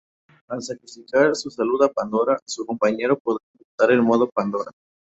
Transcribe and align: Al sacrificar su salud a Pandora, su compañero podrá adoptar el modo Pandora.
Al 0.47 0.63
sacrificar 0.63 1.35
su 1.35 1.51
salud 1.51 1.83
a 1.83 1.87
Pandora, 1.93 2.39
su 2.47 2.65
compañero 2.65 3.19
podrá 3.19 3.45
adoptar 3.53 3.91
el 3.91 4.01
modo 4.01 4.27
Pandora. 4.31 4.71